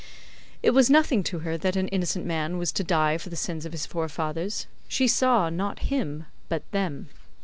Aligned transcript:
It 0.63 0.71
was 0.71 0.89
nothing 0.89 1.21
to 1.25 1.39
her, 1.45 1.59
that 1.59 1.75
an 1.75 1.87
innocent 1.89 2.25
man 2.25 2.57
was 2.57 2.71
to 2.71 2.83
die 2.83 3.19
for 3.19 3.29
the 3.29 3.35
sins 3.35 3.67
of 3.67 3.71
his 3.71 3.85
forefathers; 3.85 4.65
she 4.87 5.07
saw, 5.07 5.51
not 5.51 5.91
him, 5.93 6.25
but 6.49 6.63
them. 6.71 7.09